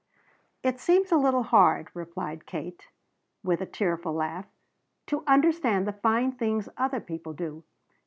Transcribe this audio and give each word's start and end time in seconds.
"It 0.63 0.79
seems 0.79 1.11
a 1.11 1.15
little 1.15 1.43
hard," 1.43 1.91
replied 1.93 2.47
Katie 2.47 2.87
with 3.43 3.61
a 3.61 3.67
tearful 3.67 4.13
laugh, 4.13 4.47
"to 5.05 5.23
understand 5.27 5.87
the 5.87 5.93
fine 5.93 6.31
things 6.31 6.67
other 6.75 6.99
people 6.99 7.33
do. 7.33 7.63